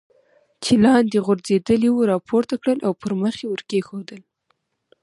[0.63, 4.21] چې لاندې غورځېدلې وه را پورته کړل او پر مخ یې ور کېښودل.